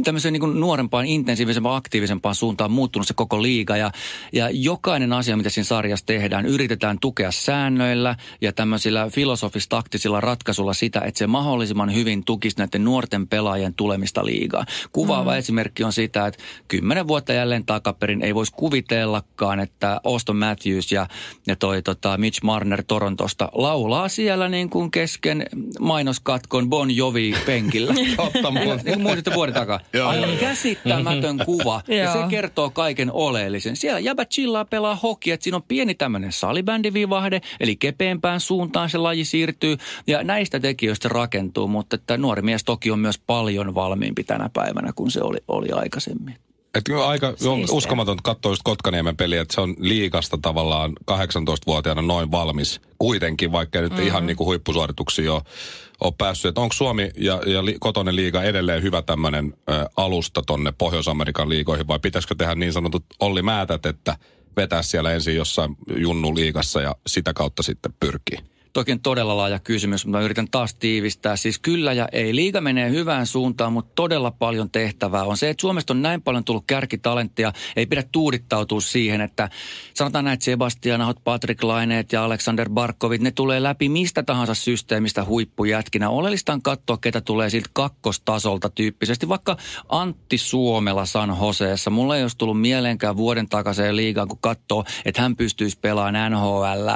tämmöiseen 0.03 0.33
niin 0.33 0.59
nuorempaan, 0.59 1.05
intensiivisempaan, 1.05 1.77
aktiivisempaan 1.77 2.35
suuntaan 2.35 2.71
muuttunut 2.71 3.07
se 3.07 3.13
koko 3.13 3.41
liiga. 3.41 3.77
Ja, 3.77 3.91
ja 4.33 4.49
jokainen 4.49 5.13
asia, 5.13 5.37
mitä 5.37 5.49
siinä 5.49 5.65
sarjassa 5.65 6.05
tehdään, 6.05 6.45
yritetään 6.45 6.99
tukea 6.99 7.31
säännöillä 7.31 8.15
ja 8.41 8.53
tämmöisillä 8.53 9.09
filosofis-taktisilla 9.09 10.21
ratkaisulla 10.21 10.73
sitä, 10.73 10.99
että 10.99 11.17
se 11.17 11.27
mahdollisimman 11.27 11.93
hyvin 11.93 12.25
tukisi 12.25 12.57
näiden 12.57 12.83
nuorten 12.83 13.27
pelaajien 13.27 13.73
tulemista 13.73 14.25
liigaan. 14.25 14.65
Kuvaava 14.91 15.31
mm. 15.31 15.37
esimerkki 15.37 15.83
on 15.83 15.93
sitä, 15.93 16.27
että 16.27 16.43
kymmenen 16.67 17.07
vuotta 17.07 17.33
jälleen 17.33 17.65
takaperin 17.65 18.21
ei 18.21 18.35
voisi 18.35 18.53
kuvitellakaan, 18.55 19.59
että 19.59 20.01
Auston 20.03 20.37
Matthews 20.37 20.91
ja, 20.91 21.07
ja 21.47 21.55
toi 21.55 21.81
tota 21.81 22.17
Mitch 22.17 22.42
Marner 22.43 22.83
Torontosta 22.87 23.49
laulaa 23.53 24.09
siellä 24.09 24.49
niin 24.49 24.69
kuin 24.69 24.91
kesken 24.91 25.45
mainoskatkon 25.79 26.69
Bon 26.69 26.95
Jovi 26.95 27.33
penkillä. 27.45 27.93
Totta 28.17 28.51
muuten. 28.51 29.01
Muutitte 29.01 29.33
vuoden 29.33 29.53
takaa. 29.53 29.79
Aivan 30.07 30.29
joo. 30.29 30.39
käsittämätön 30.39 31.37
kuva. 31.45 31.81
ja 31.87 32.13
se 32.13 32.19
kertoo 32.29 32.69
kaiken 32.69 33.11
oleellisen. 33.11 33.75
Siellä 33.75 33.99
jäbä 33.99 34.25
chillaa 34.25 34.65
pelaa 34.65 34.95
hoki, 34.95 35.31
että 35.31 35.43
siinä 35.43 35.55
on 35.55 35.63
pieni 35.67 35.95
tämmöinen 35.95 36.31
salibändivivahde, 36.31 37.41
eli 37.59 37.75
kepeämpään 37.75 38.39
suuntaan 38.39 38.89
se 38.89 38.97
laji 38.97 39.25
siirtyy. 39.25 39.77
Ja 40.07 40.23
näistä 40.23 40.59
tekijöistä 40.59 41.09
rakentuu, 41.09 41.67
mutta 41.67 41.95
että 41.95 42.17
nuori 42.17 42.41
mies 42.41 42.63
toki 42.63 42.91
on 42.91 42.99
myös 42.99 43.19
paljon 43.27 43.75
valmiimpi 43.75 44.23
tänä 44.23 44.49
päivänä 44.53 44.91
kuin 44.95 45.11
se 45.11 45.21
oli, 45.21 45.37
oli 45.47 45.71
aikaisemmin. 45.71 46.35
Et 46.77 46.83
aika 47.05 47.33
on 47.47 47.65
uskomaton 47.71 48.17
katsoa 48.23 48.51
just 48.51 48.61
Kotkaniemen 48.63 49.17
peliä, 49.17 49.41
että 49.41 49.53
se 49.53 49.61
on 49.61 49.75
liikasta 49.77 50.37
tavallaan 50.41 50.93
18-vuotiaana 51.11 52.01
noin 52.01 52.31
valmis 52.31 52.81
kuitenkin, 52.99 53.51
vaikka 53.51 53.81
nyt 53.81 53.91
mm-hmm. 53.91 54.07
ihan 54.07 54.25
niin 54.25 54.37
kuin 54.37 54.45
huippusuorituksia 54.45 55.33
ole, 55.33 55.41
ole 56.03 56.13
päässyt. 56.17 56.49
Et 56.49 56.57
onko 56.57 56.73
Suomi 56.73 57.11
ja, 57.17 57.41
ja 57.45 57.65
li, 57.65 57.77
kotonen 57.79 58.15
liiga 58.15 58.43
edelleen 58.43 58.83
hyvä 58.83 59.01
tämmöinen 59.01 59.53
alusta 59.97 60.41
tonne 60.47 60.73
Pohjois-Amerikan 60.77 61.49
liigoihin 61.49 61.87
vai 61.87 61.99
pitäisikö 61.99 62.35
tehdä 62.35 62.55
niin 62.55 62.73
sanotut 62.73 63.05
Olli 63.19 63.41
Määtät, 63.41 63.85
että 63.85 64.17
vetää 64.57 64.81
siellä 64.81 65.11
ensin 65.11 65.35
jossain 65.35 65.75
junnu 65.97 66.35
liigassa 66.35 66.81
ja 66.81 66.95
sitä 67.07 67.33
kautta 67.33 67.63
sitten 67.63 67.93
pyrkii? 67.99 68.52
Toki 68.73 68.99
todella 69.03 69.37
laaja 69.37 69.59
kysymys, 69.59 70.05
mutta 70.05 70.21
yritän 70.21 70.47
taas 70.51 70.75
tiivistää. 70.75 71.35
Siis 71.35 71.59
kyllä 71.59 71.93
ja 71.93 72.07
ei. 72.11 72.35
Liiga 72.35 72.61
menee 72.61 72.89
hyvään 72.89 73.25
suuntaan, 73.27 73.73
mutta 73.73 73.91
todella 73.95 74.31
paljon 74.31 74.71
tehtävää 74.71 75.23
on 75.23 75.37
se, 75.37 75.49
että 75.49 75.61
Suomesta 75.61 75.93
on 75.93 76.01
näin 76.01 76.21
paljon 76.21 76.43
tullut 76.43 76.63
kärkitalenttia. 76.67 77.53
Ei 77.75 77.85
pidä 77.85 78.03
tuudittautua 78.11 78.81
siihen, 78.81 79.21
että 79.21 79.49
sanotaan 79.93 80.25
näin, 80.25 80.33
että 80.33 80.43
Sebastian 80.43 81.01
Ahot, 81.01 81.23
Patrick 81.23 81.63
Laineet 81.63 82.11
ja 82.11 82.25
Alexander 82.25 82.69
Barkovit, 82.69 83.21
ne 83.21 83.31
tulee 83.31 83.63
läpi 83.63 83.89
mistä 83.89 84.23
tahansa 84.23 84.53
systeemistä 84.53 85.25
huippujätkinä. 85.25 86.09
Oleellista 86.09 86.53
on 86.53 86.61
katsoa, 86.61 86.97
ketä 86.97 87.21
tulee 87.21 87.49
siltä 87.49 87.69
kakkostasolta 87.73 88.69
tyyppisesti. 88.69 89.29
Vaikka 89.29 89.57
Antti 89.89 90.37
Suomela 90.37 91.05
San 91.05 91.37
Joseessa. 91.41 91.89
Mulla 91.89 92.17
ei 92.17 92.23
olisi 92.23 92.37
tullut 92.37 92.61
mieleenkään 92.61 93.17
vuoden 93.17 93.49
takaiseen 93.49 93.95
liigaan, 93.95 94.27
kun 94.27 94.39
katsoo, 94.41 94.83
että 95.05 95.21
hän 95.21 95.35
pystyisi 95.35 95.79
pelaamaan 95.81 96.31
NHL 96.31 96.89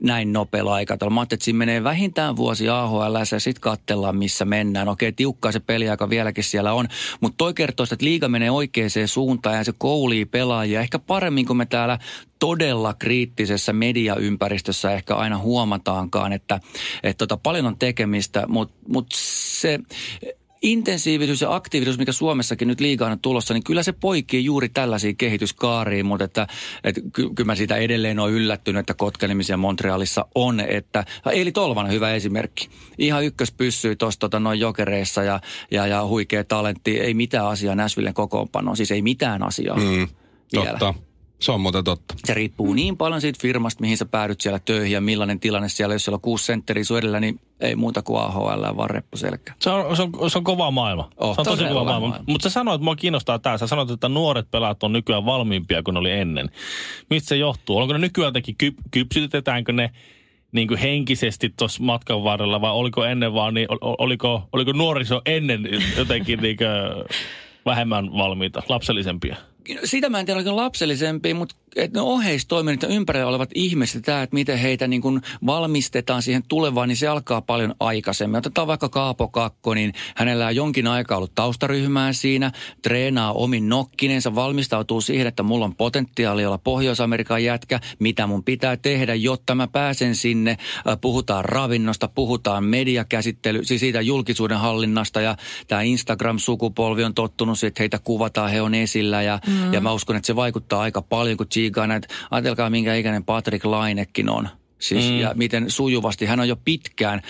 näin 0.00 0.32
nopealla 0.32 0.74
aikataululla. 0.74 1.13
Mä 1.14 1.20
ajattelin, 1.20 1.36
että 1.38 1.44
siinä 1.44 1.58
menee 1.58 1.84
vähintään 1.84 2.36
vuosi 2.36 2.68
AHL 2.68 3.16
ja 3.32 3.40
sitten 3.40 3.60
katsellaan, 3.60 4.16
missä 4.16 4.44
mennään. 4.44 4.88
Okei, 4.88 5.12
tiukkaa 5.12 5.52
se 5.52 5.60
peliaika 5.60 6.10
vieläkin 6.10 6.44
siellä 6.44 6.72
on, 6.72 6.88
mutta 7.20 7.36
toi 7.36 7.54
kertoo, 7.54 7.84
että 7.92 8.04
liiga 8.04 8.28
menee 8.28 8.50
oikeaan 8.50 8.90
suuntaan 9.06 9.56
ja 9.56 9.64
se 9.64 9.72
koulii 9.78 10.24
pelaajia 10.24 10.80
ehkä 10.80 10.98
paremmin 10.98 11.46
kuin 11.46 11.56
me 11.56 11.66
täällä 11.66 11.98
todella 12.38 12.94
kriittisessä 12.94 13.72
mediaympäristössä 13.72 14.92
ehkä 14.92 15.14
aina 15.14 15.38
huomataankaan, 15.38 16.32
että, 16.32 16.60
että 17.02 17.26
tota, 17.26 17.36
paljon 17.36 17.66
on 17.66 17.78
tekemistä, 17.78 18.46
mutta 18.48 18.74
mut 18.88 19.06
se 19.14 19.78
intensiivisyys 20.64 21.40
ja 21.40 21.54
aktiivisuus, 21.54 21.98
mikä 21.98 22.12
Suomessakin 22.12 22.68
nyt 22.68 22.80
liigaan 22.80 23.12
on 23.12 23.20
tulossa, 23.20 23.54
niin 23.54 23.64
kyllä 23.64 23.82
se 23.82 23.92
poikii 23.92 24.44
juuri 24.44 24.68
tällaisiin 24.68 25.16
kehityskaariin, 25.16 26.06
mutta 26.06 26.24
että, 26.24 26.46
että 26.84 27.00
ky- 27.12 27.30
kyllä 27.34 27.46
mä 27.46 27.54
siitä 27.54 27.76
edelleen 27.76 28.18
on 28.18 28.30
yllättynyt, 28.32 28.80
että 28.80 28.94
Kotkanimisia 28.94 29.56
Montrealissa 29.56 30.26
on, 30.34 30.60
että 30.60 31.04
Eeli 31.32 31.52
Tolvanen 31.52 31.92
hyvä 31.92 32.14
esimerkki. 32.14 32.68
Ihan 32.98 33.24
ykkös 33.24 33.52
pysyy 33.52 33.96
tuossa 33.96 34.20
tota, 34.20 34.40
noin 34.40 34.60
jokereissa 34.60 35.22
ja, 35.22 35.40
ja, 35.70 35.86
ja 35.86 36.06
huikea 36.06 36.44
talentti, 36.44 37.00
ei 37.00 37.14
mitään 37.14 37.46
asiaa 37.46 37.74
Näsvillen 37.74 38.14
kokoonpanoon, 38.14 38.76
siis 38.76 38.90
ei 38.90 39.02
mitään 39.02 39.42
asiaa 39.42 39.76
Mm, 39.76 40.08
vielä. 40.52 40.70
totta. 40.70 40.94
Se 41.38 41.52
on 41.52 41.60
muuten 41.60 41.84
totta. 41.84 42.14
Se 42.24 42.34
riippuu 42.34 42.74
niin 42.74 42.96
paljon 42.96 43.20
siitä 43.20 43.38
firmasta, 43.42 43.80
mihin 43.80 43.96
sä 43.96 44.04
päädyt 44.04 44.40
siellä 44.40 44.58
töihin 44.58 44.92
ja 44.92 45.00
millainen 45.00 45.40
tilanne 45.40 45.68
siellä, 45.68 45.94
jos 45.94 46.04
siellä 46.04 46.16
on 46.16 46.20
kuusi 46.20 46.44
sentteriä 46.44 46.84
sun 46.84 46.98
edellä, 46.98 47.20
niin 47.20 47.40
ei 47.60 47.76
muuta 47.76 48.02
kuin 48.02 48.20
AHL, 48.20 48.76
vaan 48.76 48.90
reppuselkä. 48.90 49.52
Se 49.60 49.70
on, 49.70 49.96
se 49.96 50.02
on, 50.02 50.30
se 50.30 50.38
on 50.38 50.44
kova 50.44 50.70
maailma. 50.70 51.10
Oh, 51.16 51.34
se 51.34 51.40
on 51.40 51.44
tosi 51.44 51.64
kova 51.64 51.84
maailma. 51.84 52.08
maailma. 52.08 52.24
Mutta 52.28 52.48
sä 52.48 52.52
sanoit, 52.52 52.74
että 52.74 52.84
mua 52.84 52.96
kiinnostaa 52.96 53.38
tämä. 53.38 53.58
Sä 53.58 53.66
sanoit, 53.66 53.90
että 53.90 54.08
nuoret 54.08 54.50
pelaat 54.50 54.82
on 54.82 54.92
nykyään 54.92 55.26
valmiimpia 55.26 55.82
kuin 55.82 55.96
oli 55.96 56.10
ennen. 56.10 56.50
Mistä 57.10 57.28
se 57.28 57.36
johtuu? 57.36 57.78
Onko 57.78 57.92
ne 57.92 57.98
nykyään 57.98 58.28
jotenkin 58.28 58.56
kyp, 58.56 58.74
kypsytetäänkö 58.90 59.72
ne 59.72 59.90
niin 60.52 60.68
kuin 60.68 60.78
henkisesti 60.78 61.54
tuossa 61.58 61.82
matkan 61.82 62.24
varrella 62.24 62.60
vai 62.60 62.72
oliko 62.72 63.04
ennen 63.04 63.34
vaan 63.34 63.54
niin, 63.54 63.66
ol- 63.70 63.94
oliko, 63.98 64.48
oliko 64.52 64.72
nuoriso 64.72 65.22
ennen 65.26 65.68
jotenkin 65.96 66.40
niin 66.42 66.56
kuin 66.56 66.68
vähemmän 67.66 68.12
valmiita, 68.12 68.62
lapsellisempia? 68.68 69.36
Sitä 69.84 70.08
mä 70.08 70.20
en 70.20 70.26
tiedä, 70.26 70.38
oliko 70.38 70.56
lapsellisempi, 70.56 71.34
mutta 71.34 71.54
että 71.76 71.98
ne 71.98 72.02
oheistoiminnot 72.02 72.82
ja 72.82 72.88
ympärillä 72.88 73.26
olevat 73.26 73.50
ihmiset, 73.54 74.02
tämä, 74.02 74.22
että 74.22 74.34
miten 74.34 74.58
heitä 74.58 74.86
niin 74.86 75.02
kuin 75.02 75.20
valmistetaan 75.46 76.22
siihen 76.22 76.42
tulevaan, 76.48 76.88
niin 76.88 76.96
se 76.96 77.08
alkaa 77.08 77.40
paljon 77.40 77.74
aikaisemmin. 77.80 78.38
Otetaan 78.38 78.66
vaikka 78.66 78.88
Kaapo 78.88 79.28
Kakko, 79.28 79.74
niin 79.74 79.92
hänellä 80.16 80.46
on 80.46 80.56
jonkin 80.56 80.86
aikaa 80.86 81.16
ollut 81.16 81.34
taustaryhmää 81.34 82.12
siinä, 82.12 82.52
treenaa 82.82 83.32
omin 83.32 83.68
nokkinensa, 83.68 84.34
valmistautuu 84.34 85.00
siihen, 85.00 85.26
että 85.26 85.42
mulla 85.42 85.64
on 85.64 85.76
potentiaali 85.76 86.46
olla 86.46 86.58
Pohjois-Amerikan 86.58 87.44
jätkä, 87.44 87.80
mitä 87.98 88.26
mun 88.26 88.44
pitää 88.44 88.76
tehdä, 88.76 89.14
jotta 89.14 89.54
mä 89.54 89.68
pääsen 89.68 90.14
sinne. 90.14 90.56
Puhutaan 91.00 91.44
ravinnosta, 91.44 92.08
puhutaan 92.08 92.64
mediakäsittely, 92.64 93.64
siis 93.64 93.80
siitä 93.80 94.00
julkisuuden 94.00 94.58
hallinnasta 94.58 95.20
ja 95.20 95.36
tämä 95.68 95.82
Instagram-sukupolvi 95.82 97.04
on 97.04 97.14
tottunut 97.14 97.58
siihen, 97.58 97.68
että 97.68 97.82
heitä 97.82 97.98
kuvataan, 98.04 98.50
he 98.50 98.62
on 98.62 98.74
esillä 98.74 99.22
ja, 99.22 99.40
mm. 99.46 99.72
ja 99.72 99.80
mä 99.80 99.92
uskon, 99.92 100.16
että 100.16 100.26
se 100.26 100.36
vaikuttaa 100.36 100.80
aika 100.80 101.02
paljon, 101.02 101.36
kun 101.36 101.46
tsiigaa 101.64 101.86
näitä. 101.86 102.08
Ajatelkaa, 102.30 102.70
minkä 102.70 102.94
ikäinen 102.94 103.24
Patrick 103.24 103.64
Lainekin 103.64 104.28
on. 104.28 104.48
Siis, 104.78 105.10
mm. 105.10 105.18
Ja 105.18 105.32
miten 105.34 105.70
sujuvasti. 105.70 106.26
Hän 106.26 106.40
on 106.40 106.48
jo 106.48 106.56
pitkään 106.64 107.22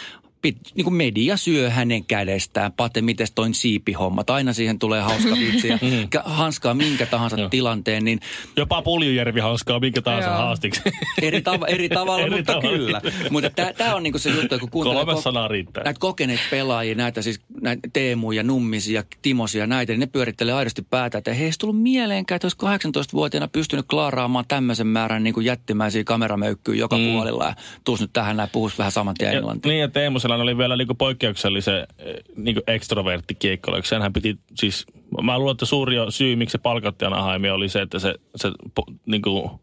pit, 0.45 0.57
niin 0.75 0.85
kuin 0.85 0.95
media 0.95 1.37
syö 1.37 1.71
hänen 1.71 2.05
kädestään. 2.05 2.73
Pate, 2.73 3.03
miten 3.03 3.27
toin 3.35 3.55
siipihommat. 3.55 4.31
Aina 4.31 4.53
siihen 4.53 4.79
tulee 4.79 5.01
hauska 5.01 5.31
vitsi 5.47 5.69
ja 5.69 5.79
mm. 5.83 6.09
hanskaa 6.25 6.75
minkä 6.75 7.07
tahansa 7.07 7.41
Joo. 7.41 7.49
tilanteen. 7.49 8.05
Niin, 8.05 8.21
Jopa 8.57 8.83
Puljujärvi 8.83 9.41
hanskaa 9.41 9.81
minkä 9.81 10.03
tahansa 10.03 10.29
Joo. 10.29 10.39
haastiksi. 10.39 10.83
Eri, 11.23 11.41
tav- 11.41 11.65
eri 11.69 11.89
tavalla, 11.89 12.23
eri 12.27 12.37
mutta 12.37 12.53
tavalla. 12.53 12.79
kyllä. 12.79 13.01
mutta 13.31 13.51
tämä 13.51 13.95
on 13.95 14.03
niin 14.03 14.13
kuin 14.13 14.21
se 14.21 14.31
juttu, 14.31 14.59
kun 14.59 14.71
kuuntelee 14.71 15.05
Kolme 15.05 15.23
sanaa 15.23 15.49
riittää. 15.49 15.85
näitä 15.85 16.01
kokeneet 16.01 16.41
pelaajia, 16.51 16.95
näitä 16.95 17.23
siis 17.23 17.41
näitä 17.61 17.89
Teemuja, 17.93 18.43
Nummisia, 18.43 19.05
Timosia, 19.23 19.67
näitä, 19.67 19.93
niin 19.93 20.01
ne 20.01 20.07
pyörittelee 20.07 20.55
aidosti 20.55 20.83
päätä, 20.83 21.19
että 21.19 21.35
heistä 21.35 21.61
tullut 21.61 21.83
mieleenkään, 21.83 22.37
että 22.37 22.47
olisi 22.63 22.89
18-vuotiaana 22.89 23.49
pystynyt 23.49 23.87
klaaraamaan 23.87 24.45
tämmöisen 24.49 24.87
määrän 24.87 25.25
niin 25.25 25.35
kuin 25.35 25.47
jättimäisiä 25.47 26.05
kameramöykkyjä 26.05 26.81
joka 26.81 26.99
mm. 26.99 27.13
puolella 27.13 27.45
ja 27.45 27.55
tuus 27.85 28.01
nyt 28.01 28.11
tähän 28.13 28.37
näin, 28.37 28.49
puhuisi 28.53 28.79
vähän 28.79 28.93
saman 28.93 29.15
tien 29.15 29.35
englantia. 29.37 29.71
Niin, 29.73 29.81
ja 29.81 29.89
Teemusella 29.89 30.34
Hän 30.35 30.41
oli 30.41 30.59
vielä 30.59 30.77
niinku 30.77 30.95
poikkeuksellisen 30.95 31.87
eh, 31.99 32.15
niinku 32.37 32.63
ekstrovertti 32.67 33.35
kiekkoilla. 33.35 33.83
Senhän 33.85 34.13
piti 34.13 34.39
siis, 34.55 34.87
mä 35.23 35.39
luulen, 35.39 35.53
että 35.53 35.67
suuri 35.67 35.97
syy, 36.09 36.37
miksi 36.37 36.53
se 36.53 36.59
palkattiin 36.59 37.13
Anaheimia 37.13 37.55
oli 37.55 37.69
se, 37.69 37.83
että 37.83 37.99
se, 37.99 38.15
se 38.37 38.51
niinku 39.07 39.61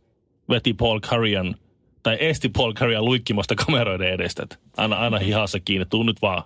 veti 0.50 0.74
Paul 0.74 1.00
Curryan 1.00 1.56
tai 2.04 2.18
esti 2.20 2.50
Paul 2.50 2.74
Curryan 2.74 3.06
luikkimasta 3.06 3.56
kameroiden 3.56 4.14
edestä. 4.14 4.48
Aina, 4.78 4.96
aina 4.96 5.18
hihassa 5.20 5.60
kiinni, 5.60 5.86
tuu 5.86 6.04
nyt 6.04 6.22
vaan 6.22 6.44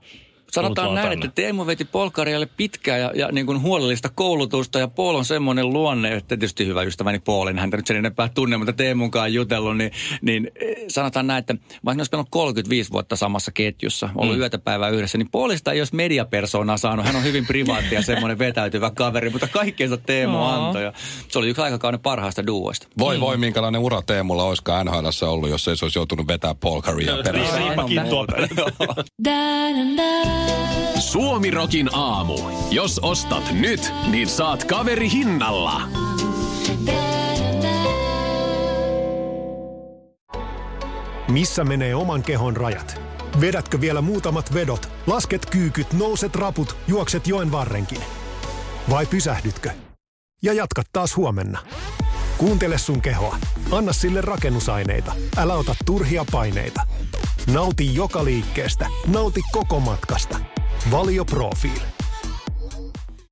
Sanotaan 0.55 0.93
näin, 0.95 1.09
tänne. 1.09 1.25
että 1.25 1.41
Teemu 1.41 1.65
veti 1.65 1.85
Polkarialle 1.85 2.45
pitkää 2.45 2.97
ja, 2.97 3.11
ja 3.15 3.31
niin 3.31 3.45
kuin 3.45 3.61
huolellista 3.61 4.09
koulutusta 4.15 4.79
ja 4.79 4.87
Paul 4.87 5.15
on 5.15 5.25
semmoinen 5.25 5.73
luonne, 5.73 6.13
että 6.13 6.27
tietysti 6.27 6.65
hyvä 6.65 6.83
ystäväni 6.83 7.19
Paulin, 7.19 7.59
häntä 7.59 7.77
nyt 7.77 7.87
sen 7.87 7.97
enempää 7.97 8.29
tunne, 8.33 8.57
mutta 8.57 8.73
Teemunkaan 8.73 9.33
jutellut, 9.33 9.77
niin, 9.77 9.91
niin 10.21 10.51
eh, 10.55 10.75
sanotaan 10.87 11.27
näin, 11.27 11.39
että 11.39 11.55
vaikka 11.85 11.99
olisi 11.99 12.09
pelannut 12.09 12.29
35 12.31 12.91
vuotta 12.91 13.15
samassa 13.15 13.51
ketjussa, 13.51 14.09
ollut 14.15 14.35
mm. 14.35 14.41
yötä 14.41 14.57
päivää 14.57 14.89
yhdessä, 14.89 15.17
niin 15.17 15.31
Paulista 15.31 15.71
ei 15.71 15.81
olisi 15.81 15.95
mediapersona 15.95 16.77
saanut. 16.77 17.05
Hän 17.05 17.15
on 17.15 17.23
hyvin 17.23 17.45
privaatti 17.45 17.95
ja 17.95 18.01
semmoinen 18.01 18.39
vetäytyvä 18.39 18.91
kaveri, 18.95 19.29
mutta 19.29 19.47
kaikkeensa 19.47 19.97
Teemu 19.97 20.37
no. 20.37 20.45
antoi. 20.45 20.83
Ja 20.83 20.93
se 21.27 21.39
oli 21.39 21.49
yksi 21.49 21.61
aikakauden 21.61 21.99
parhaista 21.99 22.47
duoista. 22.47 22.87
Voi 22.99 23.17
mm. 23.17 23.21
voi, 23.21 23.37
minkälainen 23.37 23.81
ura 23.81 24.01
Teemulla 24.01 24.43
olisikaan 24.43 24.85
NHL 24.85 25.07
ollut, 25.21 25.49
jos 25.49 25.67
ei 25.67 25.77
se 25.77 25.85
olisi 25.85 25.99
joutunut 25.99 26.27
vetää 26.27 26.55
Paul 26.55 26.81
Currya 26.81 27.17
perässä. 27.23 27.57
Suomi 27.57 27.95
Rokin 31.55 31.89
aamu. 31.93 32.37
Jos 32.71 32.99
ostat 32.99 33.51
nyt, 33.51 33.93
niin 34.11 34.27
saat 34.27 34.63
kaveri 34.63 35.11
hinnalla. 35.11 35.81
Missä 41.31 41.63
menee 41.63 41.95
oman 41.95 42.23
kehon 42.23 42.57
rajat? 42.57 43.01
Vedätkö 43.41 43.81
vielä 43.81 44.01
muutamat 44.01 44.53
vedot, 44.53 44.89
lasket 45.07 45.45
kyykyt, 45.45 45.93
nouset 45.93 46.35
raput, 46.35 46.77
juokset 46.87 47.27
joen 47.27 47.51
varrenkin? 47.51 48.01
Vai 48.89 49.05
pysähdytkö? 49.05 49.69
Ja 50.43 50.53
jatkat 50.53 50.87
taas 50.93 51.15
huomenna. 51.15 51.59
Kuuntele 52.37 52.77
sun 52.77 53.01
kehoa. 53.01 53.37
Anna 53.71 53.93
sille 53.93 54.21
rakennusaineita. 54.21 55.11
Älä 55.37 55.53
ota 55.53 55.75
turhia 55.85 56.25
paineita. 56.31 56.81
Nauti 57.53 57.95
joka 57.95 58.25
liikkeestä. 58.25 58.87
Nauti 59.07 59.41
koko 59.51 59.79
matkasta. 59.79 60.39
Valio 60.91 61.25
Profiili. 61.25 61.94